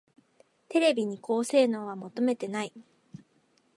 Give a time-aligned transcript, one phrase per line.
[0.69, 2.73] テレビに高機能は求めてない